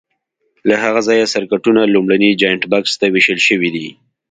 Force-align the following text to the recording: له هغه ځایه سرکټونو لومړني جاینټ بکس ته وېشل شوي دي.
له 0.67 0.75
هغه 0.83 1.01
ځایه 1.07 1.31
سرکټونو 1.33 1.81
لومړني 1.93 2.31
جاینټ 2.41 2.63
بکس 2.71 2.93
ته 2.99 3.05
وېشل 3.13 3.39
شوي 3.47 3.69
دي. 3.75 3.87